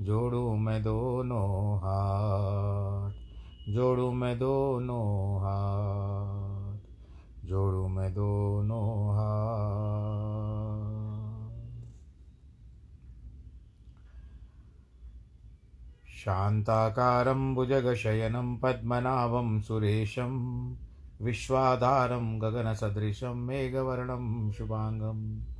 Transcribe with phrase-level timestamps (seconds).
[0.00, 3.10] जोड़ू मैं दोनों हाथ,
[3.72, 6.78] जोड़ू मैं दोनों हाथ,
[7.46, 11.00] जोड़ू मैं दोनों हाथ।
[16.08, 20.32] शान्ताकारं भुजगशयनं पद्मनाभं सुरेशं,
[21.22, 25.59] विश्वाधारं गगनसदृशं मेघवर्णं शुभाङ्गम्।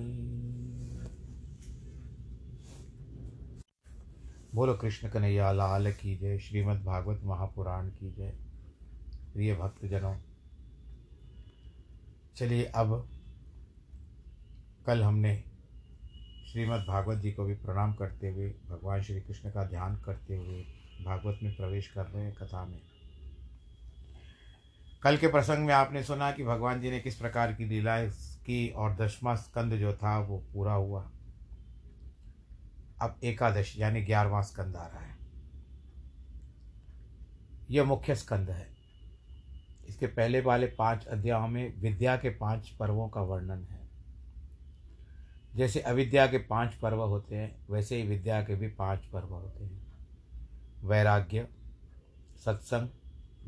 [4.54, 8.38] बोलो कृष्ण कन्हैया, लाल की जय श्रीमद् भागवत महापुराण की जय।
[9.34, 10.16] प्रिय भक्तजनों,
[12.36, 13.08] चलिए अब
[14.86, 15.44] कल हमने
[16.52, 20.66] श्रीमद् भागवत जी को भी प्रणाम करते हुए, भगवान श्री कृष्ण का ध्यान करते हुए
[21.04, 22.91] भागवत में प्रवेश कर रहे हैं कथा में।
[25.02, 28.10] कल के प्रसंग में आपने सुना कि भगवान जी ने किस प्रकार की लीलाएँ
[28.46, 31.10] की और दशमा स्कंद जो था वो पूरा हुआ।
[33.02, 35.16] अब एकादश यानी ग्यारहवा स्कंद आ रहा है।
[37.70, 38.74] यह मुख्य स्कंद है।
[39.88, 43.88] इसके पहले वाले पाँच अध्यायों में विद्या के पाँच पर्वों का वर्णन है।
[45.54, 49.64] जैसे अविद्या के पाँच पर्व होते हैं, वैसे ही विद्या के भी पाँच पर्व होते
[49.64, 49.92] हैं।
[50.84, 51.48] वैराग्य,
[52.44, 52.88] सत्संग,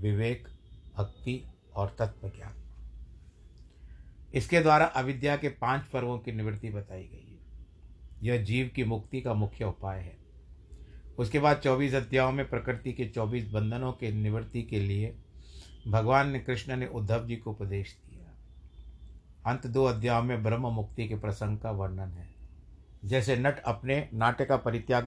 [0.00, 0.53] विवेक
[0.96, 1.44] भक्ति
[1.75, 2.55] और तत्व ज्ञान
[4.35, 7.38] इसके द्वारा अविद्या के पाँच पर्वों की निवृत्ति बताई गई है।
[8.23, 10.17] यह जीव की मुक्ति का मुख्य उपाय है।
[11.19, 15.17] उसके बाद चौबीस अध्यायों में प्रकृति के चौबीस बंधनों के निवृत्ति के लिए
[15.88, 18.35] भगवान ने कृष्ण ने उद्धव जी को उपदेश दिया।
[19.50, 22.35] अंत दो अध्यायों में ब्रह्म मुक्ति के प्रसंग का वर्णन है।
[23.05, 25.05] जैसे नट अपने नाट्य का परित्याग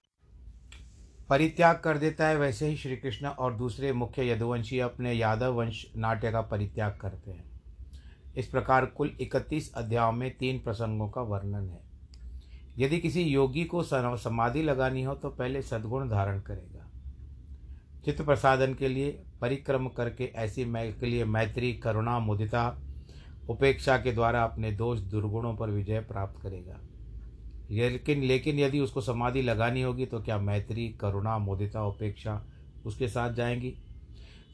[1.30, 5.86] परित्याग कर देता है, वैसे ही श्री कृष्ण और दूसरे मुख्य यदुवंशी अपने यादव वंश
[5.98, 7.62] नाट्य का परित्याग करते हैं।
[8.38, 11.80] इस प्रकार कुल इकतीस अध्यायों में तीन प्रसंगों का वर्णन है।
[12.78, 16.88] यदि किसी योगी को समाधि लगानी हो तो पहले सद्गुण धारण करेगा।
[18.06, 22.82] चित्त प्रसादन के लिए परिक्रम करके ऐसी मै के लिए मैत्री, करुणा, मुदिता,
[23.50, 26.87] उपेक्षा के द्वारा अपने दोष दुर्गुणों पर विजय प्राप्त करेगा।
[27.72, 32.46] लेकिन लेकिन यदि उसको समाधि लगानी होगी तो क्या मैत्री, करुणा, मुदिता, उपेक्षा
[32.86, 33.78] उसके साथ जाएँगी?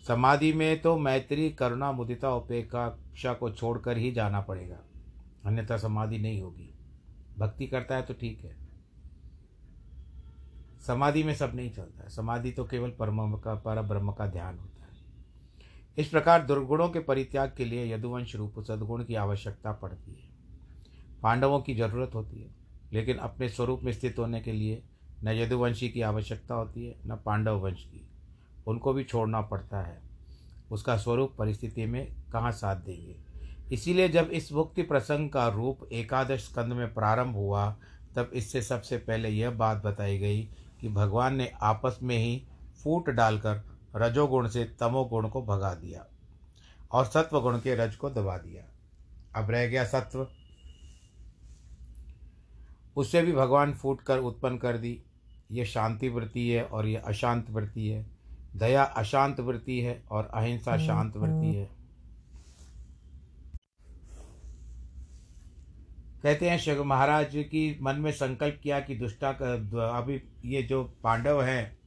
[0.07, 4.77] समाधि में तो मैत्री, करुणा, मुदिता, उपेक्षा को छोड़कर ही जाना पड़ेगा।
[5.45, 6.73] अन्यथा समाधि नहीं होगी।
[7.39, 8.57] भक्ति करता है तो ठीक है।
[10.87, 14.59] समाधि में सब नहीं चलता। है समाधि तो केवल परम का पर ब्रह्म का ध्यान
[14.59, 14.89] होता है।
[15.97, 20.29] इस प्रकार दुर्गुणों के परित्याग के लिए यदुवंश रूप सद्गुण की आवश्यकता पड़ती है।
[21.23, 22.62] पांडवों की ज़रूरत होती है।
[22.93, 24.83] लेकिन अपने स्वरूप में स्थित होने के लिए
[25.23, 28.07] न यदुवंशी की आवश्यकता होती है, न पांडव वंश की।
[28.67, 30.01] उनको भी छोड़ना पड़ता है।
[30.71, 33.15] उसका स्वरूप परिस्थिति में कहाँ साथ देंगे?
[33.71, 37.75] इसीलिए जब इस मुक्ति प्रसंग का रूप एकादश स्कंद में प्रारंभ हुआ,
[38.15, 40.49] तब इससे सबसे पहले यह बात बताई गई
[40.81, 42.43] कि भगवान ने आपस में ही
[42.83, 43.61] फूट डालकर
[43.95, 46.05] रजोगुण से तमोगुण को भगा दिया
[46.91, 48.63] और सत्वगुण के रज को दबा दिया।
[49.41, 50.27] अब रह गया सत्व।
[52.95, 55.01] उससे भी भगवान फूट कर उत्पन्न कर दी।
[55.51, 58.05] ये शांति वृत्ति है और ये अशांत वृत्ति है।
[58.55, 61.69] दया अशांत वृत्ति है और अहिंसा शांत वृत्ति है।
[66.23, 69.29] कहते हैं शिव महाराज की मन में संकल्प किया कि दुष्टा
[69.89, 71.77] अभी ये जो पांडव हैं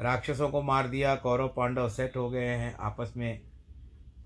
[0.00, 3.40] राक्षसों को मार दिया कौरव पांडव सेट हो गए हैं आपस में।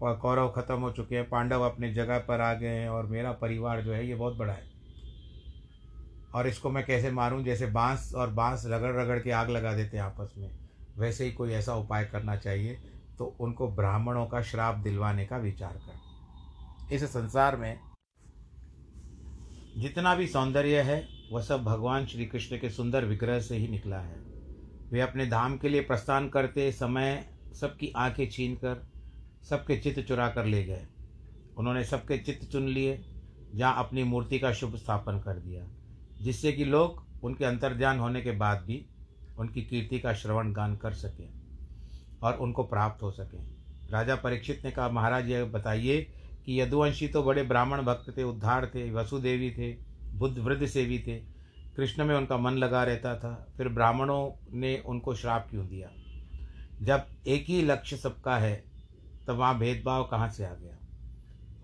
[0.02, 3.82] कौरव खत्म हो चुके हैं पांडव अपने जगह पर आ गए हैं और मेरा परिवार
[3.82, 4.71] जो है ये बहुत बड़ा है।
[6.34, 7.42] और इसको मैं कैसे मारूं?
[7.44, 10.50] जैसे बाँस और बाँस रगड़ रगड़ के आग लगा देते हैं आपस में।
[10.98, 12.78] वैसे ही कोई ऐसा उपाय करना चाहिए
[13.18, 17.78] तो उनको ब्राह्मणों का श्राप दिलवाने का विचार कर। इस संसार में
[19.76, 23.98] जितना भी सौंदर्य है, वह सब भगवान श्री कृष्ण के सुंदर विग्रह से ही निकला
[23.98, 24.16] है।
[24.92, 27.24] वे अपने धाम के लिए प्रस्थान करते समय
[27.60, 28.82] सबकी आँखें छीन कर,
[29.50, 30.86] सबके चित्त चुरा कर ले गए।
[31.56, 33.04] उन्होंने सबके चित्त चुन लिए,
[33.54, 35.64] जहाँ अपनी मूर्ति का शुभ स्थापन कर दिया।
[36.22, 38.86] जिससे कि लोग उनके अंतर्ध्यान होने के बाद भी
[39.38, 41.28] उनकी कीर्ति का श्रवण गान कर सकें
[42.22, 43.46] और उनको प्राप्त हो सकें।
[43.90, 46.02] राजा परीक्षित ने कहा, महाराज यह बताइए
[46.46, 49.76] कि यदुवंशी तो बड़े ब्राह्मण भक्त थे, उद्धार थे, वसुदेवी थे,
[50.18, 51.16] बुद्ध वृद्ध सेवी थे।
[51.76, 55.90] कृष्ण में उनका मन लगा रहता था, फिर ब्राह्मणों ने उनको श्राप क्यों दिया?
[56.82, 58.64] जब एक ही लक्ष्य सबका है,
[59.26, 60.76] तब वहाँ भेदभाव कहाँ से आ गया?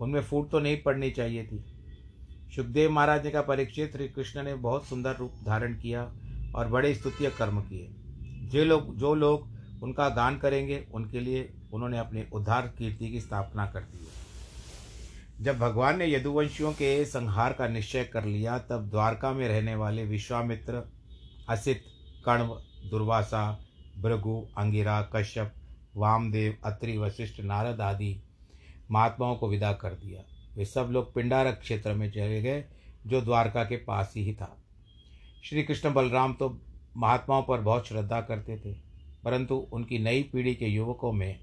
[0.01, 1.78] उनमें फूट तो नहीं पड़नी चाहिए थी।
[2.55, 6.13] सुखदेव महाराज ने कहा परीक्षित श्री कृष्ण ने बहुत सुंदर रूप धारण किया
[6.55, 7.87] और बड़े स्तुतीय कर्म किए।
[8.49, 9.47] जो लोग जो लोग
[9.83, 14.07] उनका गान करेंगे, उनके लिए उन्होंने अपने उद्धार कीर्ति की स्थापना कर दी
[15.43, 20.05] जब भगवान ने यदुवंशियों के संहार का निश्चय कर लिया, तब द्वारका में रहने वाले
[20.05, 20.91] विश्वामित्र
[21.49, 21.83] असित,
[22.25, 23.59] कण्व, दुर्वासा,
[23.99, 25.53] भृगु, अंगिरा, कश्यप,
[25.95, 28.23] वामदेव, अत्रि, वशिष्ठ, नारद आदि
[28.91, 30.21] महात्माओं को विदा कर दिया।
[30.59, 32.63] वे सब लोग पिंडारक क्षेत्र में चले गए,
[33.07, 34.55] जो द्वारका के पास ही था।
[35.43, 36.49] श्री कृष्ण बलराम तो
[36.97, 38.73] महात्माओं पर बहुत श्रद्धा करते थे,
[39.23, 41.39] परंतु उनकी नई पीढ़ी के युवकों में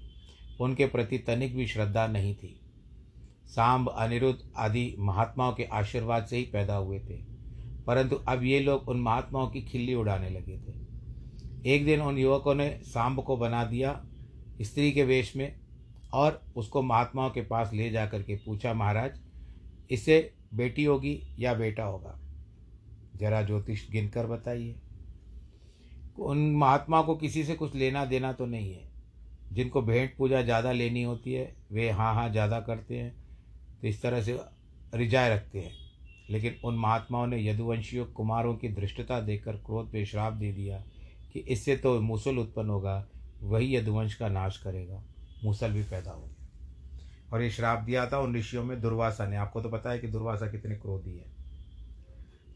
[0.59, 2.59] उनके प्रति तनिक भी श्रद्धा नहीं थी।
[3.47, 7.17] सांब, अनिरुद्ध आदि महात्माओं के आशीर्वाद से ही पैदा हुए थे,
[7.87, 12.55] परंतु अब ये लोग उन महात्माओं की खिल्ली उड़ाने लगे थे। एक दिन उन युवकों
[12.55, 14.01] ने सांब को बना दिया,
[14.61, 15.55] स्त्री के वेश में
[16.13, 19.19] और उसको महात्माओं के पास ले जा कर के पूछा, महाराज
[19.91, 20.19] इससे
[20.53, 22.17] बेटी होगी या बेटा होगा?
[23.15, 24.75] जरा ज्योतिष गिनकर बताइए।
[26.19, 28.85] उन महात्मा को किसी से कुछ लेना देना तो नहीं है।
[29.51, 33.11] जिनको भेंट पूजा ज़्यादा लेनी होती है, वे हाँ हाँ ज़्यादा करते हैं
[33.81, 34.39] तो इस तरह से
[34.93, 35.71] रिजाए रखते हैं।
[36.29, 40.83] लेकिन उन महात्माओं ने यदुवंशियों, कुमारों की धृष्टता देकर क्रोध पे श्राप दे दिया
[41.33, 43.07] कि इससे तो मूसल उत्पन्न होगा,
[43.41, 45.03] वही यदुवंश का नाश करेगा।
[45.47, 46.47] मूसल भी पैदा हो गया।
[47.33, 50.07] और ये श्राप दिया था उन ऋषियों में दुर्वासा ने। आपको तो पता है कि
[50.07, 51.25] दुर्वासा कितने क्रोधी है।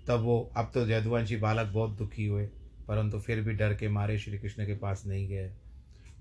[0.07, 2.45] तब वो, अब तो यदुवंशी बालक बहुत दुखी हुए,
[2.87, 5.53] परंतु फिर भी डर के मारे श्री कृष्ण के पास नहीं गए।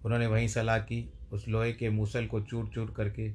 [0.05, 3.33] उन्होंने वहीं सलाह की, उस लोहे के मूसल को चूर चूर करके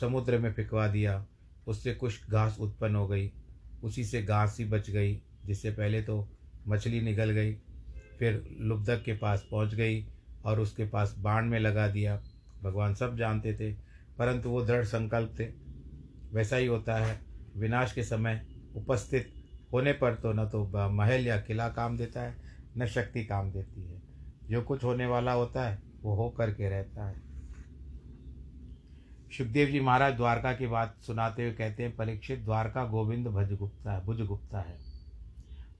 [0.00, 1.26] समुद्र में फिकवा दिया।
[1.66, 3.32] उससे कुछ घास उत्पन्न हो गई।
[3.82, 6.28] उसी से घास ही बच गई, जिससे पहले तो
[6.68, 7.52] मछली निकल गई,
[8.18, 10.06] फिर लुब्धक के पास पहुँच गई
[10.44, 12.22] और उसके पास बाण में लगा दिया।
[12.62, 13.72] भगवान सब जानते थे,
[14.18, 15.46] परंतु वो दृढ़ संकल्प थे।
[16.32, 17.20] वैसा ही होता है,
[17.56, 18.46] विनाश के समय
[18.76, 19.32] उपस्थित
[19.72, 22.36] होने पर तो न तो महल या किला काम देता है,
[22.78, 24.02] न शक्ति काम देती है।
[24.50, 27.16] जो कुछ होने वाला होता है, वो हो करके रहता है।
[29.38, 34.60] सुखदेव जी महाराज द्वारका की बात सुनाते हुए कहते हैं, परीक्षित द्वारका गोविंद भज गुप्ता
[34.60, 34.78] है है।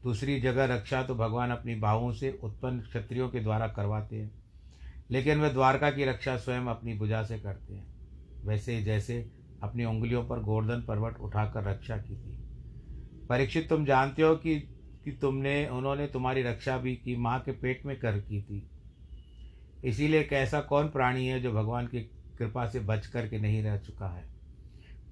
[0.02, 4.30] दूसरी जगह रक्षा तो भगवान अपनी बाहुओं से उत्पन्न क्षत्रियों के द्वारा करवाते हैं।
[5.10, 7.88] लेकिन वे द्वारका की रक्षा स्वयं अपनी भुजा से करते हैं।
[8.44, 9.30] वैसे ही जैसे
[9.62, 12.38] अपनी उंगलियों पर गोवर्धन पर्वत उठाकर रक्षा की थी।
[13.28, 14.74] परीक्षित, तुम जानते हो कि
[15.04, 18.70] कि तुमने, उन्होंने तुम्हारी रक्षा भी की, माँ के पेट में कर की थी।
[19.84, 22.00] इसीलिए एक ऐसा कौन प्राणी है जो भगवान की
[22.38, 24.28] कृपा से बच कर के नहीं रह चुका है?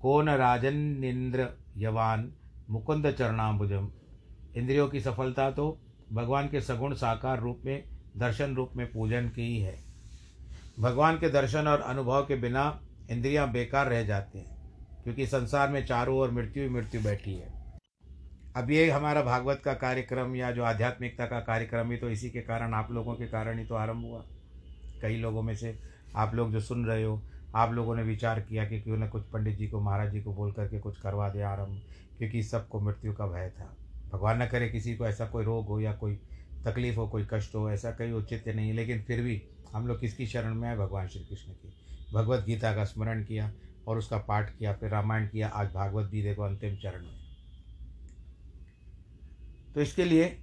[0.00, 2.32] कौन राजन निंद्र यवान
[2.70, 3.90] मुकुंद चरणाम्बुजम
[4.56, 5.80] इंद्रियों की सफलता तो
[6.12, 7.84] भगवान के सगुण साकार रूप में,
[8.16, 9.85] दर्शन रूप में पूजन की ही है।
[10.76, 12.64] भगवान के दर्शन और अनुभव के बिना
[13.10, 14.56] इंद्रियाँ बेकार रह जाती हैं,
[15.04, 17.54] क्योंकि संसार में चारों ओर मृत्यु ही मृत्यु बैठी है।
[18.56, 22.40] अब ये हमारा भागवत का कार्यक्रम या जो आध्यात्मिकता का कार्यक्रम ही तो इसी के
[22.40, 24.22] कारण, आप लोगों के कारण ही तो आरंभ हुआ।
[25.02, 25.78] कई लोगों में से
[26.16, 27.20] आप लोग जो सुन रहे हो,
[27.54, 30.34] आप लोगों ने विचार किया कि क्यों ना कुछ पंडित जी को, महाराज जी को
[30.34, 31.80] बोल करके कुछ करवा दे आरंभ,
[32.18, 33.74] क्योंकि सबको मृत्यु का भय था।
[34.12, 36.18] भगवान न करे किसी को ऐसा कोई रोग हो या कोई
[36.66, 39.42] तकलीफ़ हो, कोई कष्ट हो, ऐसा कहीं औचित्य नहीं लेकिन फिर भी
[39.72, 41.72] हम लोग किसकी शरण में आए भगवान श्री कृष्ण की।
[42.12, 43.52] भगवत गीता का स्मरण किया
[43.88, 47.26] और उसका पाठ किया, फिर रामायण किया, आज भागवत भी देखो अंतिम चरण में।
[49.74, 50.42] तो इसके लिए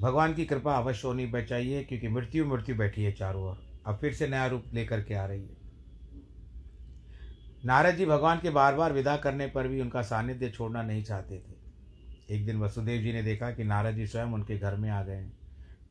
[0.00, 4.14] भगवान की कृपा अवश्य होनी चाहिए, क्योंकि मृत्यु मृत्यु बैठी है चारों ओर। अब फिर
[4.14, 5.56] से नया रूप लेकर के आ रही है।
[7.64, 11.38] नारद जी भगवान के बार बार विदा करने पर भी उनका सानिध्य छोड़ना नहीं चाहते
[11.38, 15.02] थे। एक दिन वसुदेव जी ने देखा कि नारद जी स्वयं उनके घर में आ
[15.02, 15.37] गए हैं।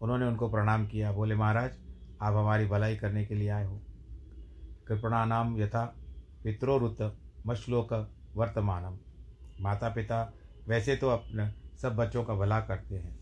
[0.02, 1.72] उन्होंने उनको प्रणाम किया, बोले, महाराज,
[2.20, 3.80] आप हमारी भलाई करने के लिए आए हो।
[4.88, 5.86] कृपणा नाम यथा
[6.46, 6.98] पित्रोरुत
[7.46, 7.94] मश्लोक
[8.36, 8.98] वर्तमानम।
[9.60, 10.22] माता पिता
[10.68, 11.50] वैसे तो अपने
[11.82, 13.16] सब बच्चों का भला करते हैं,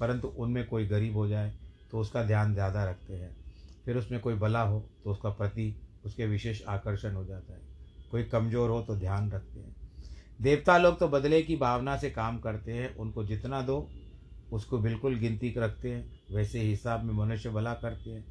[0.00, 1.52] परंतु उनमें कोई गरीब हो जाए
[1.92, 3.36] तो उसका ध्यान ज़्यादा रखते हैं।
[3.86, 5.74] फिर उसमें कोई भला हो तो उसका प्रति
[6.04, 7.60] उसके विशेष आकर्षण हो जाता है।
[8.10, 9.74] कोई कमज़ोर हो तो ध्यान रखते हैं।
[10.38, 13.80] देवता लोग तो बदले की भावना से काम करते हैं, उनको जितना दो
[14.52, 18.24] उसको बिल्कुल गिनती रखते हैं, वैसे हिसाब में मनुष्य भला करते हैं।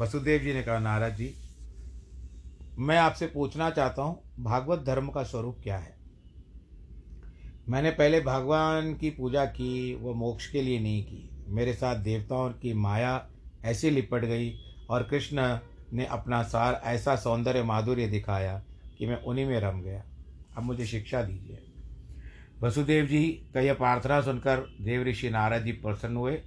[0.00, 1.34] वसुदेव जी ने कहा, नारद जी,
[2.78, 5.96] मैं आपसे पूछना चाहता हूँ, भागवत धर्म का स्वरूप क्या है?
[7.68, 12.50] मैंने पहले भगवान की पूजा की, वो मोक्ष के लिए नहीं की। मेरे साथ देवताओं
[12.50, 13.28] की माया
[13.64, 14.58] ऐसी लिपट गई
[14.90, 15.58] और कृष्ण
[15.92, 18.64] ने अपना सार, ऐसा सौंदर्य माधुर्य दिखाया
[18.98, 20.04] कि मैं उन्हीं में रम गया।
[20.56, 21.67] अब मुझे शिक्षा दीजिए।
[22.62, 23.24] वसुदेव जी
[23.54, 26.40] का यह प्रार्थना सुनकर देव ऋषि नारद जी प्रसन्न हुए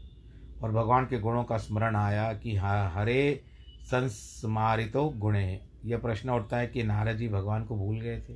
[0.64, 3.44] और भगवान के गुणों का स्मरण आया कि हरे
[3.84, 8.34] संस्मारितो गुणे। यह प्रश्न उठता है कि नारद जी भगवान को भूल गए थे,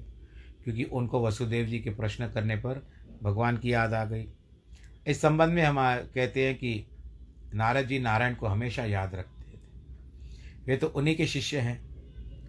[0.63, 2.81] क्योंकि उनको वसुदेव जी के प्रश्न करने पर
[3.23, 4.27] भगवान की याद आ गई।
[5.07, 5.77] इस संबंध में हम
[6.15, 6.85] कहते हैं कि
[7.53, 9.59] नारद जी नारायण को हमेशा याद रखते थे।
[10.65, 11.79] वे तो उन्हीं के शिष्य हैं,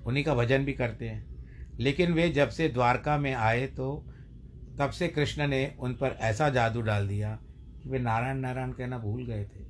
[0.05, 1.25] उन्हीं का भजन भी करते हैं,
[1.79, 4.05] लेकिन वे जब से द्वारका में आए तो
[4.79, 7.39] तब से कृष्ण ने उन पर ऐसा जादू डाल दिया
[7.83, 9.67] कि वे नारायण नारायण कहना भूल गए थे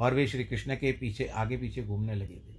[0.00, 2.54] और वे श्री कृष्ण के पीछे, आगे पीछे घूमने लगे थे।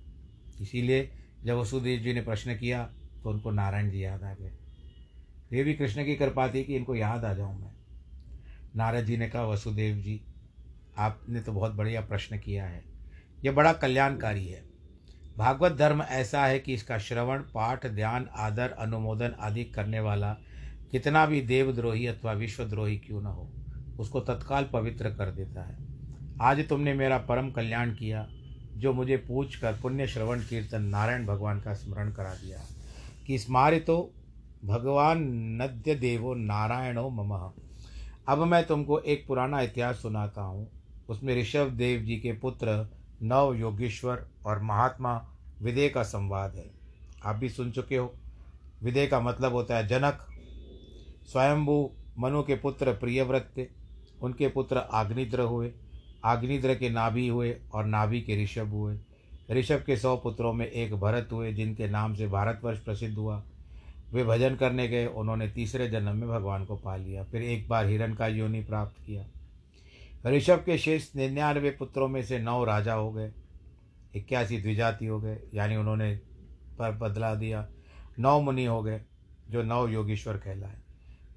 [0.64, 1.12] इसीलिए
[1.44, 2.90] जब वसुदेव जी ने प्रश्न किया
[3.24, 7.26] तो उनको नारायण जी याद आ गए। भी कृष्ण की कृपा थी कि इनको याद
[7.26, 7.72] आ जाऊँ मैं।
[8.76, 10.22] नारद जी ने कहा, वसुदेव जी,
[10.98, 12.84] आपने तो बहुत बढ़िया प्रश्न किया है।
[13.46, 14.64] यह बड़ा कल्याणकारी है।
[15.38, 20.38] भागवत धर्म ऐसा है कि इसका श्रवण, पाठ, ध्यान, आदर, अनुमोदन आदि करने वाला
[20.92, 23.50] कितना भी देवद्रोही अथवा विश्वद्रोही क्यों न हो,
[24.00, 25.78] उसको तत्काल पवित्र कर देता है।
[26.42, 28.30] आज तुमने मेरा परम कल्याण किया,
[28.78, 32.60] जो मुझे पूछ कर पुण्य श्रवण कीर्तन नारायण भगवान का स्मरण करा दिया।
[33.28, 34.14] कि स्मारितो
[34.66, 35.18] भगवान
[35.62, 37.52] नद्य देवो नारायणो मम।
[38.28, 40.70] अब मैं तुमको एक पुराना इतिहास सुनाता हूँ।
[41.10, 42.90] उसमें ऋषभ देव जी के पुत्र
[43.24, 45.30] नव योगेश्वर और महात्मा
[45.62, 46.72] विदय का संवाद है।
[47.26, 48.14] आप भी सुन चुके हो।
[48.84, 50.28] विदय का मतलब होता है जनक
[51.26, 53.68] स्वयंभू मनु के पुत्र प्रियव्रत थे।
[54.22, 55.72] उनके पुत्र आग्निद्र हुए।
[56.26, 59.00] आग्निद्र के नाभि हुए और नाभि के ऋषभ हुए।
[59.52, 63.44] ऋषभ के सौ पुत्रों में एक भरत हुए, जिनके नाम से भारतवर्ष प्रसिद्ध हुआ।
[64.14, 67.86] वे भजन करने गए। उन्होंने तीसरे जन्म में भगवान को पा लिया। फिर एक बार
[67.86, 69.26] हिरण का योनि प्राप्त किया।
[70.30, 73.32] ऋषभ के शेष निन्यानवे पुत्रों में से नौ राजा हो गए।
[74.16, 76.16] इक्यासी द्विजाति हो गए। यानी उन्होंने
[76.80, 77.68] पर बदला दिया।
[78.20, 79.02] नौ मुनि हो गए,
[79.50, 80.85] जो नौ योगीश्वर कहलाए।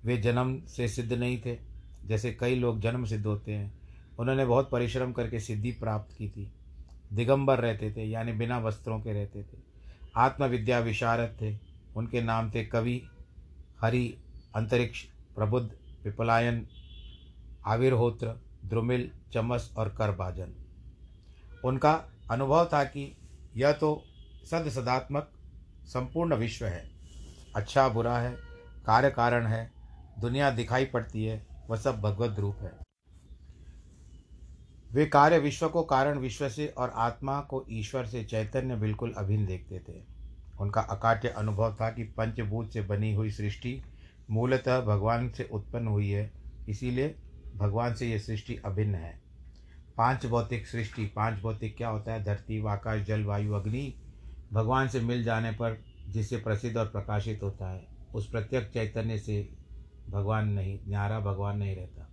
[0.05, 1.59] वे जन्म से सिद्ध नहीं थे।
[2.05, 3.79] जैसे कई लोग जन्म सिद्ध होते हैं,
[4.19, 6.53] उन्होंने बहुत परिश्रम करके सिद्धि प्राप्त की थी।
[7.13, 9.59] दिगंबर रहते थे, यानी बिना वस्त्रों के रहते थे।
[10.17, 13.09] आत्मविद्या विशारद थे। उनके नाम थे कवि,
[13.81, 14.17] हरि,
[14.55, 15.05] अंतरिक्ष,
[15.37, 15.71] प्रबुद्ध
[16.05, 16.67] पिपलायन
[17.67, 20.55] आविर्होत्र, द्रुमिल, चमस और करबाजन।
[21.65, 23.17] उनका अनुभव था कि
[23.57, 24.05] यह तो
[24.51, 25.31] सद सदात्मक
[25.85, 26.91] संपूर्ण विश्व है।
[27.57, 28.37] अच्छा बुरा है,
[28.87, 29.78] कार्य कारण है
[30.21, 32.73] दुनिया दिखाई पड़ती है, वह सब भगवत रूप है।
[34.93, 39.47] वे कार्य विश्व को कारण विश्व से और आत्मा को ईश्वर से चैतन्य बिल्कुल अभिन्न
[39.47, 40.03] देखते थे।
[40.61, 43.83] उनका अकाट्य अनुभव था कि पंचभूत से बनी हुई सृष्टि
[44.31, 46.31] मूलतः भगवान से उत्पन्न हुई है,
[46.69, 47.15] इसीलिए
[47.57, 49.21] भगवान से यह सृष्टि अभिन्न है।
[49.97, 52.25] पाँच भौतिक सृष्टि, पाँच भौतिक क्या होता है?
[52.25, 53.95] धरती, आकाश, जल, वायु, अग्नि,
[54.53, 59.58] भगवान से मिल जाने पर जिससे प्रसिद्ध और प्रकाशित होता है, उस प्रत्यक्ष चैतन्य से
[60.11, 62.09] भगवान नहीं, न्यारा भगवान नहीं रहता।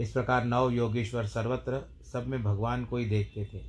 [0.00, 3.60] इस प्रकार नव योगेश्वर सर्वत्र सब में भगवान को ही देखते थे।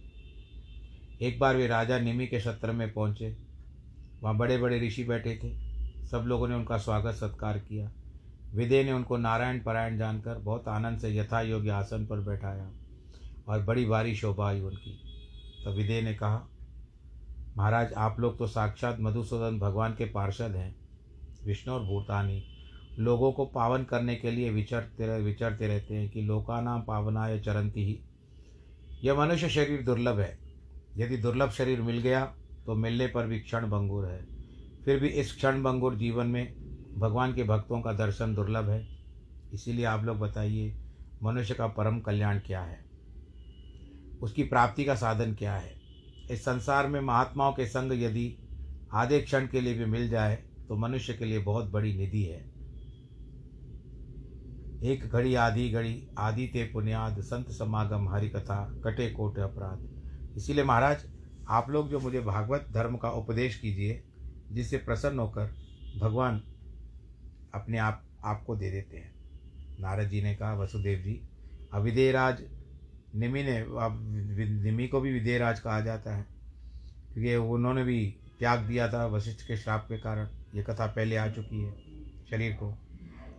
[1.25, 3.37] एक बार वे राजा निमि के सत्र में पहुँचे।
[4.23, 5.73] वहाँ बड़े बड़े ऋषि बैठे थे।
[6.07, 7.91] सब लोगों ने उनका स्वागत सत्कार किया।
[8.55, 12.71] विदे ने उनको नारायण परायण जानकर बहुत आनंद से यथा योग्य आसन पर बैठाया
[13.47, 14.91] और बड़ी भारी शोभा आई उनकी।
[15.63, 16.47] तो विदे ने कहा,
[17.57, 20.75] महाराज, आप लोग तो साक्षात मधुसूदन भगवान के पार्षद हैं,
[21.45, 22.52] विष्णु और भूतानी।
[22.99, 27.99] लोगों को पावन करने के लिए विचरते विचरते रहते हैं कि लोकानाम पावनाय चरंती ही।
[29.03, 30.37] यह मनुष्य शरीर दुर्लभ है।
[30.97, 32.25] यदि दुर्लभ शरीर मिल गया
[32.65, 34.25] तो मिलने पर भी क्षण भंगुर है।
[34.85, 36.53] फिर भी इस क्षण भंगुर जीवन में
[36.97, 38.87] भगवान के भक्तों का दर्शन दुर्लभ है।
[39.53, 40.75] इसीलिए आप लोग बताइए,
[41.23, 42.85] मनुष्य का परम कल्याण क्या है?
[44.21, 45.73] उसकी प्राप्ति का साधन क्या है?
[46.31, 48.37] इस संसार में महात्माओं के संग यदि
[48.93, 52.52] आधे क्षण के लिए भी मिल जाए तो मनुष्य के लिए बहुत बड़ी निधि है।
[54.83, 60.63] एक घड़ी, आधी घड़ी आदि ते पुण्याद, संत समागम हरि कथा कटे कोट अपराध। इसीलिए
[60.63, 61.05] महाराज,
[61.47, 64.01] आप लोग जो मुझे भागवत धर्म का उपदेश कीजिए,
[64.51, 65.53] जिससे प्रसन्न होकर
[65.99, 66.41] भगवान
[67.53, 69.13] अपने आप, आपको दे देते हैं।
[69.79, 71.21] नारद जी ने कहा, वसुदेव जी
[71.73, 72.43] अविदेराज
[73.15, 73.65] निमि ने
[74.61, 76.25] निमि को भी विदेराज कहा जाता है,
[77.13, 78.05] क्योंकि उन्होंने भी
[78.39, 81.71] त्याग दिया था वशिष्ठ के श्राप के कारण। ये कथा पहले आ चुकी है
[82.29, 82.77] शरीर को।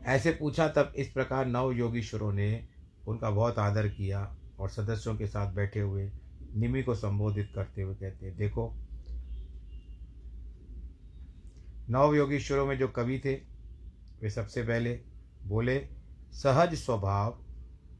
[0.05, 2.69] ऐसे पूछा तब इस प्रकार नव योगीश्वरों ने
[3.09, 6.13] उनका बहुत आदर किया और सदस्यों के साथ बैठे हुए
[6.57, 8.75] निमि को संबोधित करते हुए कहते हैं, देखो,
[11.91, 13.35] नव योगीश्वरों में जो कवि थे,
[14.23, 15.01] वे सबसे पहले
[15.45, 15.89] बोले,
[16.33, 17.45] सहज स्वभाव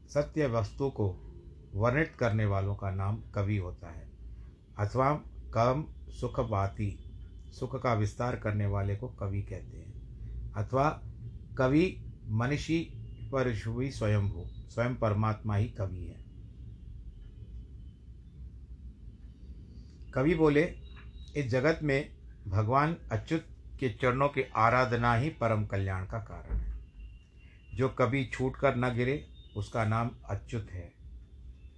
[0.09, 1.21] सत्य वस्तु को
[1.73, 4.09] वर्णित करने वालों का नाम कवि होता है।
[4.79, 5.13] अथवा
[5.53, 7.11] कम सुखवाती,
[7.51, 9.93] सुख का विस्तार करने वाले को कवि कहते हैं।
[10.53, 11.01] अथवा
[11.57, 12.91] कवि, मनीषी
[13.31, 13.91] पर भी
[14.27, 16.25] हो। स्वयं परमात्मा ही कवि है।
[20.13, 20.75] कवि बोले,
[21.35, 22.15] इस जगत में
[22.47, 23.45] भगवान अच्युत
[23.79, 26.75] के चरणों की आराधना ही परम कल्याण का कारण है।
[27.73, 30.93] जो कभी छूट कर न गिरे, उसका नाम अच्युत है।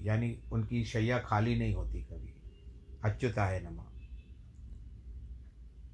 [0.01, 2.33] यानी उनकी शैया खाली नहीं होती कभी।
[3.03, 3.96] अच्युताय नमा।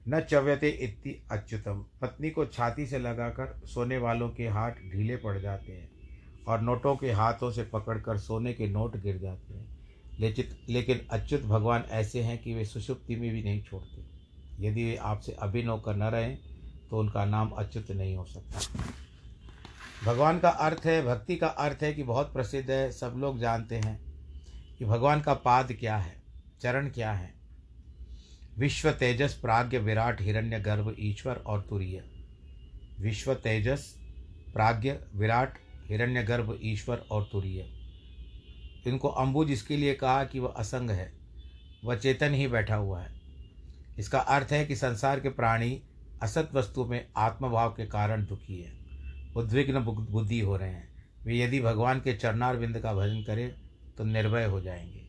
[0.08, 5.38] न चव्यते इति अच्युतम। पत्नी को छाती से लगाकर सोने वालों के हाथ ढीले पड़
[5.39, 5.89] जाते हैं
[6.48, 9.68] और नोटों के हाथों से पकड़कर सोने के नोट गिर जाते हैं।
[10.20, 14.02] लेकिन लेकिन अच्युत भगवान ऐसे हैं कि वे सुषुप्ति में भी नहीं छोड़ते।
[14.60, 16.38] यदि वे आपसे अभिन्न होकर न रहें
[16.89, 18.60] तो उनका नाम अच्युत नहीं हो सकता।
[20.06, 23.76] भगवान का अर्थ है, भक्ति का अर्थ है कि बहुत प्रसिद्ध है, सब लोग जानते
[23.76, 24.00] हैं
[24.80, 26.16] कि भगवान का पाद क्या है,
[26.62, 27.34] चरण क्या है
[28.60, 32.04] विश्व तेजस प्राग्ञ विराट हिरण्य गर्भ ईश्वर और तुरीय।
[33.00, 33.96] विश्व तेजस
[34.54, 37.66] प्राग्ञ विराट हिरण्य गर्भ ईश्वर और तुरीय।
[38.88, 41.13] इनको अम्बुज इसके लिए कहा कि वह असंग है,
[41.84, 43.12] वह चेतन ही बैठा हुआ है।
[44.00, 45.82] इसका अर्थ है कि संसार के प्राणी
[46.24, 48.74] असत वस्तु में आत्मभाव के कारण दुखी है,
[49.36, 50.88] उद्विग्न बुद्धि हो रहे हैं।
[51.26, 53.56] वे यदि भगवान के चरणार बिंद का भजन करें
[53.98, 55.02] तो निर्भय हो जाएँगे।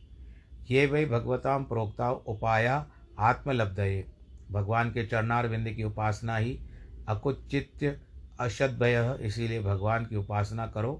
[0.71, 2.85] ये वही भगवताम प्रोक्ता उपाया
[3.19, 4.05] आत्मलब्धये।
[4.51, 6.59] भगवान के चरणार बिंद की उपासना ही
[7.07, 7.99] अकुचित्य
[8.39, 10.93] अशद भय इसीलिए भगवान की उपासना करो,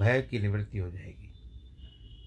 [0.00, 1.32] भय की निवृत्ति हो जाएगी।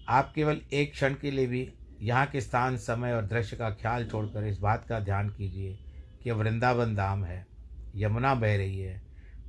[0.08, 1.68] आप केवल एक क्षण के लिए भी
[2.02, 5.78] यहाँ के स्थान, समय और दृश्य का ख्याल छोड़कर इस बात का ध्यान कीजिए
[6.22, 7.46] कि वृंदावन धाम है,
[7.96, 9.02] यमुना बह रही है,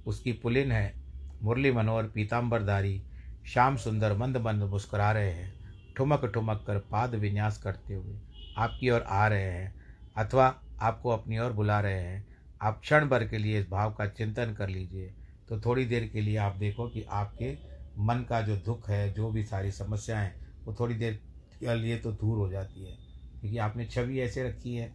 [0.06, 0.94] उसकी पुलिन है,
[1.42, 3.02] मुरली मनोहर पीताम्बरधारी
[3.48, 5.54] श्याम सुंदर मंद मंद मुस्कुरा रहे हैं,
[5.96, 8.20] ठुमक ठुमक कर पाद विन्यास करते हुए।
[8.58, 9.76] आपकी ओर आ रहे हैं,
[10.18, 12.28] अथवा आपको अपनी ओर बुला रहे हैं,
[12.62, 15.14] आप क्षण भर के लिए इस भाव का चिंतन कर लीजिए।
[15.50, 17.58] तो थोड़ी देर के लिए आप देखो कि आपके
[17.98, 20.34] मन का जो दुख है, जो भी सारी समस्याएँ
[20.68, 21.14] वो थोड़ी देर
[21.60, 22.98] के लिए तो दूर हो जाती है।
[23.42, 24.94] क्योंकि आपने छवि ऐसे रखी है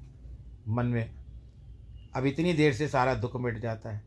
[0.68, 1.14] मन में।
[2.16, 4.02] अब इतनी देर से सारा दुख मिट जाता है।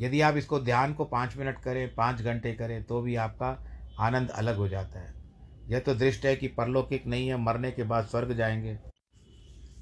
[0.00, 3.64] यदि आप इसको ध्यान को पाँच मिनट करें, पाँच घंटे करें तो भी आपका
[3.98, 5.19] आनंद अलग हो जाता है।
[5.70, 8.78] यह तो दृष्ट है कि परलौकिक नहीं है, मरने के बाद स्वर्ग जाएँगे।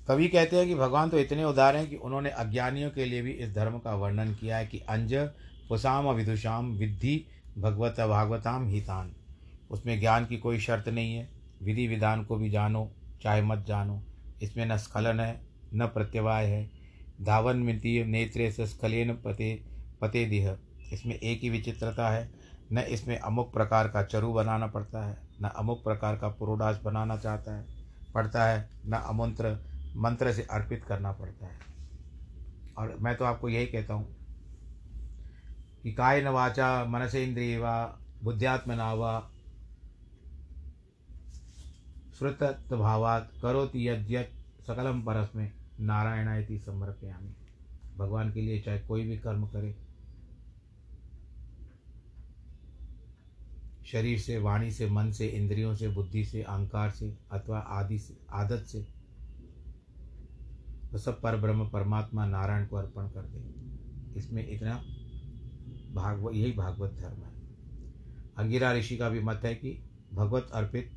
[0.09, 3.31] कवि कहते हैं कि भगवान तो इतने उदार हैं कि उन्होंने अज्ञानियों के लिए भी
[3.31, 5.15] इस धर्म का वर्णन किया है कि अंज,
[5.69, 7.25] पुसाम विदुषाम विद्धि,
[7.59, 9.13] भगवत, भागवताम, हितान।
[9.71, 11.29] उसमें ज्ञान की कोई शर्त नहीं है।
[11.63, 14.03] विधि विधान को भी जानो, चाहे मत जानो।
[14.43, 15.41] इसमें न स्खलन है,
[15.75, 16.71] न प्रत्यवाय है।
[17.23, 19.63] धावन मिति नेत्रे से स्खलेन पते
[20.01, 20.57] पते दिह।
[20.93, 22.31] इसमें एक ही विचित्रता है,
[22.73, 27.17] न इसमें अमुक प्रकार का चरु बनाना पड़ता है। न अमुक प्रकार का पुरोडास बनाना
[27.17, 27.67] चाहता है
[28.15, 29.59] पड़ता है, न अमंत्र,
[29.97, 31.59] मंत्र से अर्पित करना पड़ता है।
[32.79, 34.17] और मैं तो आपको यही कहता हूँ
[35.83, 39.31] कि काय न वाचा, मनस इंद्रिय वा, बुद्ध्यात्मना वा
[42.19, 44.33] श्रुत भावात करोति यद्यत
[44.67, 47.35] सकलम परस्में नारायण इति समर्पयामी।
[47.97, 49.88] भगवान के लिए चाहे कोई भी कर्म करे
[53.93, 58.19] शरीर से, वाणी से, मन से, इंद्रियों से, बुद्धि से, अहंकार से अथवा आदि से,
[58.31, 58.87] आदत से।
[60.93, 63.59] तो सब पर ब्रह्म, परमात्मा, नारायण को अर्पण कर दे।
[64.21, 64.83] इसमें इतना
[65.95, 67.33] भागवत यही भागवत धर्म है।
[68.37, 69.83] अंगिरा ऋषि का भी मत है कि
[70.15, 70.93] भगवत अर्पित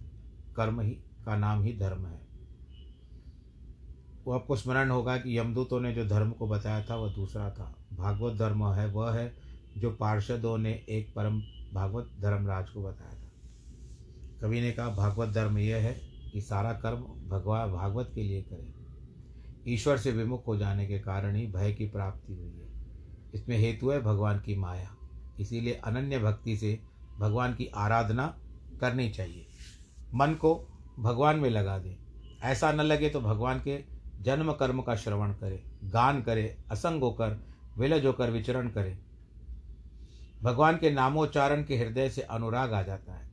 [0.55, 0.91] कर्म ही,
[1.25, 2.21] का नाम ही धर्म है।
[4.25, 7.75] वो आपको स्मरण होगा कि यमदूतों ने जो धर्म को बताया था वह दूसरा था।
[7.93, 9.33] भागवत धर्म है, वह है
[9.77, 11.41] जो पार्षदों ने एक परम
[11.73, 13.31] भागवत धर्मराज को बताया था।
[14.41, 15.93] कवि ने कहा, भागवत धर्म यह है
[16.33, 16.97] कि सारा कर्म
[17.29, 18.73] भगवान भागवत के लिए करें।
[19.67, 22.71] ईश्वर से विमुख हो जाने के कारण ही भय की प्राप्ति हुई है।
[23.33, 24.95] इसमें हेतु है भगवान की माया।
[25.39, 26.79] इसीलिए अनन्य भक्ति से
[27.19, 28.37] भगवान की आराधना
[28.81, 29.45] करनी चाहिए।
[30.13, 30.67] मन को
[30.99, 31.95] भगवान में लगा दें।
[32.43, 33.83] ऐसा न लगे तो भगवान के
[34.21, 37.45] जन्म कर्म का श्रवण करे, गान करे, असंग होकर,
[37.77, 38.99] विलज होकर विचरण करे।
[40.43, 43.29] भगवान के नामोच्चारण के हृदय से अनुराग आ जाता है।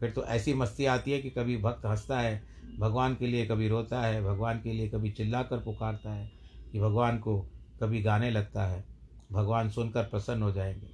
[0.00, 2.42] फिर तो ऐसी मस्ती आती है कि कभी भक्त हंसता है,
[2.78, 6.30] भगवान के लिए कभी रोता है, भगवान के लिए कभी चिल्ला कर पुकारता है
[6.72, 7.38] कि भगवान को
[7.80, 8.84] कभी गाने लगता है,
[9.32, 10.90] भगवान सुनकर प्रसन्न हो जाएँगे।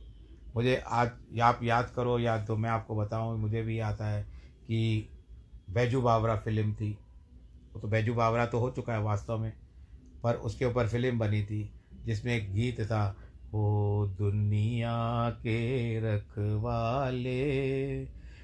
[0.57, 1.11] मुझे आज,
[1.43, 4.23] आप याद करो या तो मैं आपको बताऊँ, मुझे भी आता है
[4.67, 5.09] कि
[5.71, 6.99] बैजू बावरा फ़िल्म थी।
[7.75, 9.53] वो तो बैजू बावरा तो हो चुका है वास्तव में,
[10.23, 11.71] पर उसके ऊपर फ़िल्म बनी थी,
[12.05, 13.17] जिसमें एक गीत था
[13.55, 17.39] ओ दुनिया के रखवाले,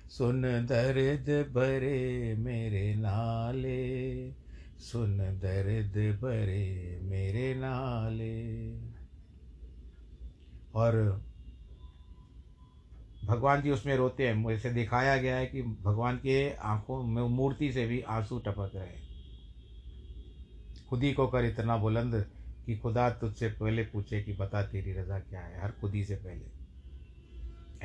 [0.09, 4.31] सुन दर्द भरे मेरे नाले,
[4.79, 8.77] सुन दर्द भरे मेरे नाले।
[10.75, 11.23] और
[13.25, 17.73] भगवान जी उसमें रोते हैं, मुझे दिखाया गया है कि भगवान के आँखों में मूर्ति
[17.73, 19.05] से भी आँसू टपक रहे हैं।
[20.91, 22.27] खुद ही को कर इतना बुलंद
[22.67, 25.63] कि खुदा तुझसे पहले पूछे कि बता तेरी रज़ा क्या है?
[25.63, 26.65] हर खुदी से पहले।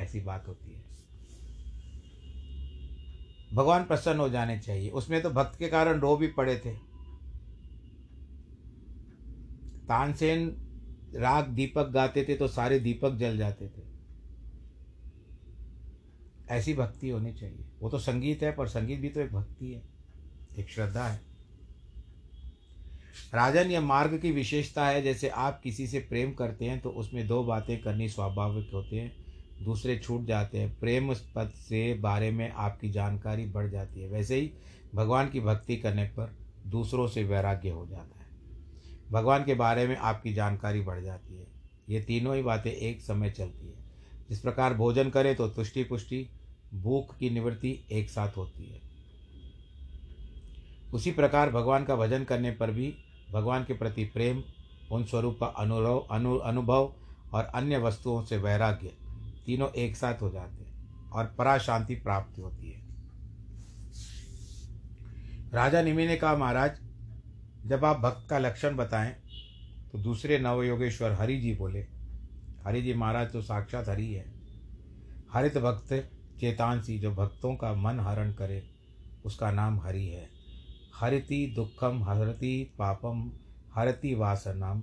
[0.02, 0.90] ऐसी बात होती है।
[3.54, 6.74] भगवान प्रसन्न हो जाने चाहिए। उसमें तो भक्त के कारण रो भी पड़े थे।
[9.88, 10.56] तानसेन
[11.14, 13.82] राग दीपक गाते थे तो सारे दीपक जल जाते थे।
[16.48, 19.82] ऐसी भक्ति होनी चाहिए। वो तो संगीत है, पर संगीत भी तो एक भक्ति है।
[20.58, 21.29] एक श्रद्धा है।
[23.34, 27.26] राजन, यह मार्ग की विशेषता है, जैसे आप किसी से प्रेम करते हैं तो उसमें
[27.26, 29.16] दो बातें करनी स्वाभाविक होते हैं।
[29.64, 34.36] दूसरे छूट जाते हैं। प्रेम पद से बारे में आपकी जानकारी बढ़ जाती है। वैसे
[34.36, 34.52] ही
[34.94, 38.26] भगवान की भक्ति करने पर दूसरों से वैराग्य हो जाता है।
[39.12, 41.46] भगवान के बारे में आपकी जानकारी बढ़ जाती है।
[41.88, 43.74] ये तीनों ही बातें एक समय चलती है।
[44.30, 46.28] जिस प्रकार भोजन करें तो तुष्टि पुष्टि
[46.74, 48.89] भूख की निवृत्ति एक साथ होती है।
[50.92, 52.94] उसी प्रकार भगवान का भजन करने पर भी
[53.32, 54.42] भगवान के प्रति प्रेम,
[54.92, 56.94] उन स्वरूप का अनुरव, अनु, अनुभव
[57.32, 58.88] और अन्य वस्तुओं से वैराग्य
[59.46, 62.80] तीनों एक साथ हो जाते हैं और परा शांति प्राप्त होती है।
[65.52, 66.78] राजा निमि ने कहा, महाराज,
[67.66, 69.16] जब आप भक्त का लक्षण बताएँ
[69.92, 71.86] तो दूसरे नवयोगेश्वर हरि जी बोले,
[72.66, 74.32] हरि जी महाराज तो साक्षात हरि है।
[75.32, 78.70] हरित भक्त चेतांसी, जो भक्तों का मन हरण करे,
[79.24, 80.39] उसका नाम हरि है।
[81.00, 83.32] हरति दुखम हरति पापम
[83.74, 84.82] हरति वासनाम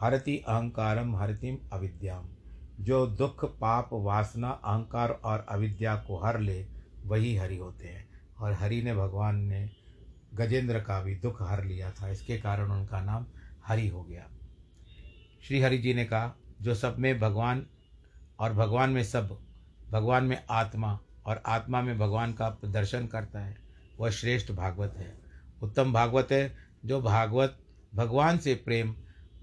[0.00, 2.28] हरति अहंकारम हरतिम अविद्याम
[2.80, 6.66] जो दुख, पाप, वासना, अहंकार और अविद्या को हर ले,
[7.06, 8.08] वही हरि होते हैं।
[8.40, 9.70] और हरि ने भगवान ने
[10.34, 13.26] गजेंद्र का भी दुख हर लिया था। इसके कारण उनका नाम
[13.66, 14.28] हरि हो गया।
[15.42, 17.66] श्री हरि जी ने कहा, जो सब में भगवान
[18.38, 19.38] और भगवान में सब,
[19.90, 23.56] भगवान में आत्मा और आत्मा में भगवान का दर्शन करता है,
[24.00, 25.27] वह श्रेष्ठ भागवत है।
[25.62, 27.58] उत्तम भागवत है, जो भागवत
[27.94, 28.94] भगवान से प्रेम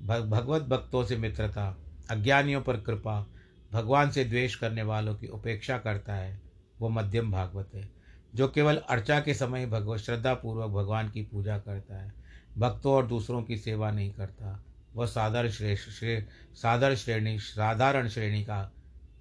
[0.01, 1.77] भगवत भक्तों से मित्रता,
[2.09, 3.27] अज्ञानियों पर कृपा,
[3.71, 6.41] भगवान से द्वेष करने वालों की उपेक्षा करता है,
[6.79, 7.89] वो मध्यम भागवत है,
[8.35, 12.13] जो केवल अर्चा के समय भगवत, श्रद्धापूर्वक भगवान की पूजा करता है।
[12.57, 18.43] भक्तों और दूसरों की सेवा नहीं करता, वह साधारण श्रेष्ठ, श्रे साधारण श्रेणी साधारण श्रेणी
[18.43, 18.71] का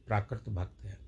[0.06, 0.98] प्राकृत भक्त है।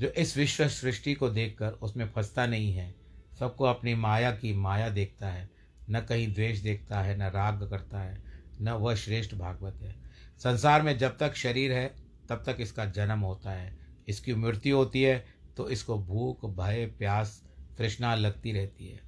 [0.00, 3.03] जो इस विश्व सृष्टि को देखकर उसमें फंसता नहीं है
[3.38, 5.48] सबको अपनी माया की माया देखता है,
[5.90, 8.22] न कहीं द्वेष देखता है, न राग करता है,
[8.60, 9.94] न वह श्रेष्ठ भागवत है।
[10.38, 11.94] संसार में जब तक शरीर है,
[12.28, 13.76] तब तक इसका जन्म होता है।
[14.08, 15.24] इसकी मृत्यु होती है
[15.56, 17.42] तो इसको भूख, भय, प्यास,
[17.78, 19.00] तृष्णा लगती रहती है।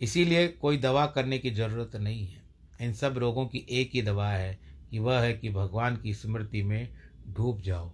[0.00, 2.42] इसीलिए कोई दवा करने की ज़रूरत नहीं है।
[2.80, 4.58] इन सब रोगों की एक ही दवा है
[4.90, 6.88] कि वह है कि भगवान की स्मृति में
[7.28, 7.92] डूब जाओ।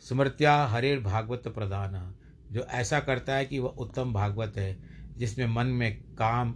[0.00, 2.14] स्मृत्या हरे भागवत प्रधान,
[2.52, 6.52] जो ऐसा करता है कि वह उत्तम भागवत है जिसमें मन में काम,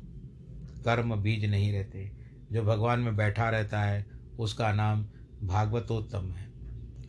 [0.85, 2.13] कर्म, बीज नहीं रहते।
[2.53, 4.07] जो भगवान में बैठा रहता है,
[4.39, 5.07] उसका नाम
[5.43, 6.53] भागवतोत्तम है,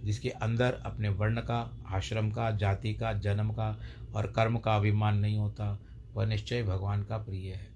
[0.03, 3.79] जिसके अंदर अपने वर्ण का, आश्रम का, जाति का, जन्म का
[4.15, 5.79] और कर्म का अभिमान नहीं होता,
[6.13, 7.67] वह निश्चय भगवान का प्रिय है।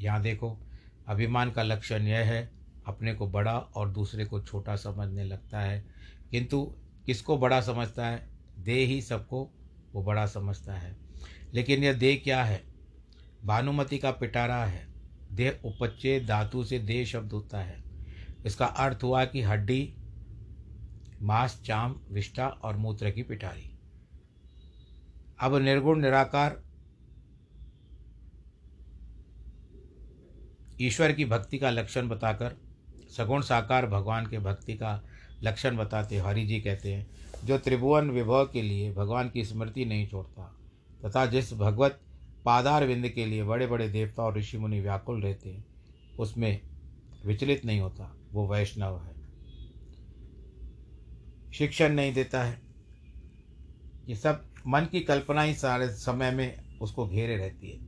[0.00, 0.58] यहाँ देखो,
[1.06, 2.50] अभिमान का लक्षण यह है,
[2.86, 5.84] अपने को बड़ा और दूसरे को छोटा समझने लगता है।
[6.30, 6.74] किंतु
[7.06, 8.28] किसको बड़ा समझता है?
[8.58, 9.50] दे ही सबको
[9.92, 10.96] वो बड़ा समझता है।
[11.54, 12.73] लेकिन यह देह क्या है?
[13.44, 14.86] भानुमति का पिटारा है।
[15.32, 17.84] देह उपच्चे धातु से देह शब्द होता है।
[18.46, 19.96] इसका अर्थ हुआ कि हड्डी,
[21.22, 23.78] मांस, चाम, विष्ठा और मूत्र की पिटारी।
[25.40, 26.62] अब निर्गुण, निराकार
[30.80, 32.56] ईश्वर की भक्ति का लक्षण बताकर,
[33.16, 35.04] सगुण साकार भगवान के भक्ति का
[35.42, 37.06] लक्षण बताते हरि जी कहते हैं,
[37.44, 40.56] जो त्रिभुवन विभव के लिए भगवान की स्मृति नहीं छोड़ता,
[41.04, 42.00] तथा जिस भगवत
[42.44, 45.64] पादार विंद के लिए बड़े बड़े देवता और ऋषि मुनि व्याकुल रहते हैं।
[46.18, 46.60] उसमें
[47.26, 49.14] विचलित नहीं होता, वो वैष्णव है।
[51.52, 52.62] शिक्षण नहीं देता है।
[54.08, 57.78] ये सब मन की कल्पना ही सारे समय में उसको घेरे रहती है।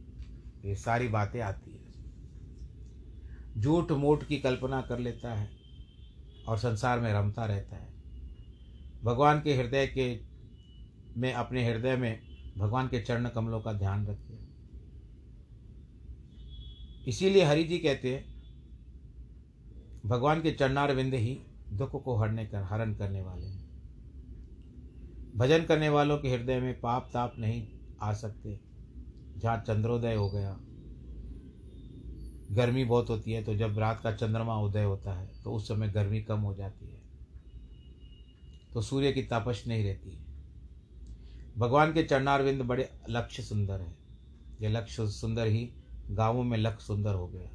[0.69, 1.87] ये सारी बातें आती है।
[3.61, 5.51] झूठ मूठ की कल्पना कर लेता है
[6.49, 7.89] और संसार में रमता रहता है।
[9.05, 10.21] भगवान के हृदय के
[11.21, 12.21] में, अपने हृदय में
[12.59, 14.26] भगवान के चरण कमलों का ध्यान रखिए
[17.07, 18.25] इसीलिए हरि जी कहते हैं,
[20.07, 21.39] भगवान के चरणार विंद ही
[21.73, 23.65] दुख को हरने कर, हरण करने वाले हैं।
[25.37, 27.67] भजन करने वालों के हृदय में पाप ताप नहीं
[28.03, 28.59] आ सकते,
[29.37, 30.57] जहाँ चंद्रोदय हो गया।
[32.53, 35.89] गर्मी बहुत होती है तो जब रात का चंद्रमा उदय होता है तो उस समय
[35.89, 37.01] गर्मी कम हो जाती है।
[38.73, 40.25] तो सूर्य की तापश नहीं रहती है।
[41.59, 43.97] भगवान के चरणारविंद बड़े लक्ष्य सुंदर है।
[44.61, 45.69] ये लक्ष्य सुंदर ही
[46.11, 47.51] गाँवों में लक्ष्य सुंदर हो गया।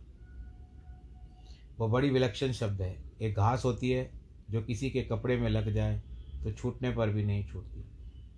[1.80, 4.12] वो बड़ी विलक्षण शब्द है। एक घास होती है
[4.50, 6.02] जो किसी के कपड़े में लग जाए
[6.44, 7.84] तो छूटने पर भी नहीं छूटती।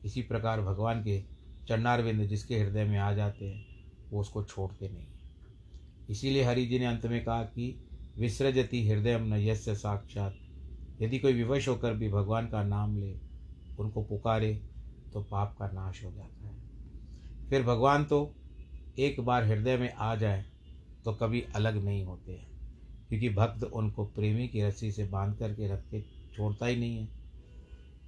[0.05, 1.23] इसी प्रकार भगवान के
[1.67, 3.65] चन्नारविंद जिसके हृदय में आ जाते हैं,
[4.11, 5.07] वो उसको छोड़ते नहीं।
[6.09, 7.85] इसीलिए हरि जी ने अंत में कहा कि
[8.17, 10.35] विसृजति हृदय न यस्य साक्षात।
[11.01, 13.19] यदि कोई विवश होकर भी भगवान का नाम ले,
[13.79, 14.61] उनको पुकारे
[15.13, 16.55] तो पाप का नाश हो जाता है।
[17.49, 18.35] फिर भगवान तो
[18.99, 20.45] एक बार हृदय में आ जाए
[21.05, 22.53] तो कभी अलग नहीं होते हैं।
[23.09, 27.07] क्योंकि भक्त उनको प्रेमी की रस्सी से बाँध करके रख के छोड़ता ही नहीं है।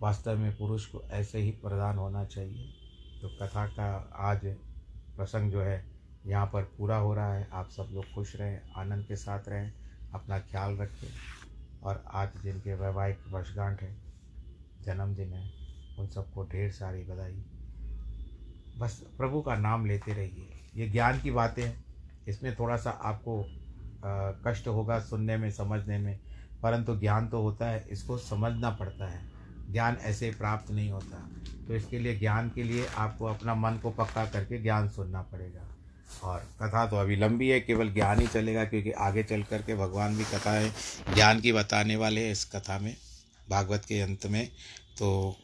[0.01, 2.73] वास्तव में पुरुष को ऐसे ही प्रदान होना चाहिए।
[3.21, 4.45] तो कथा का आज
[5.17, 5.85] प्रसंग जो है,
[6.25, 9.73] यहाँ पर पूरा हो रहा है। आप सब लोग खुश रहें, आनंद के साथ रहें,
[10.13, 11.07] अपना ख्याल रखें।
[11.83, 13.95] और आज जिनके वैवाहिक वर्षगांठ है,
[14.81, 15.51] जन्मदिन है,
[15.99, 17.45] उन सबको ढेर सारी बधाई।
[18.77, 21.85] बस प्रभु का नाम लेते रहिए। ये ज्ञान की बातें हैं
[22.27, 23.45] इसमें थोड़ा सा आपको
[24.47, 26.19] कष्ट होगा सुनने में, समझने में,
[26.63, 29.21] परंतु ज्ञान तो होता है, इसको समझना पड़ता है।
[29.71, 31.29] ज्ञान ऐसे प्राप्त नहीं होता।
[31.67, 35.61] तो इसके लिए, ज्ञान के लिए आपको अपना मन को पक्का करके ज्ञान सुनना पड़ेगा।
[36.23, 39.75] और कथा तो अभी लंबी है, केवल ज्ञान ही चलेगा, क्योंकि आगे चल कर के
[39.75, 40.71] भगवान भी कथाएँ,
[41.13, 42.95] ज्ञान की बताने वाले हैं इस कथा में,
[43.49, 44.49] भागवत के अंत में।
[44.97, 45.35] तो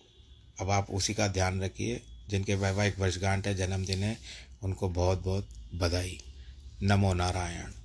[0.61, 4.17] अब आप उसी का ध्यान रखिए, जिनके वैवाहिक वर्षगांठ है, जन्मदिन है
[4.63, 6.19] उनको बहुत बहुत बधाई।
[6.83, 7.80] नमो नारायण।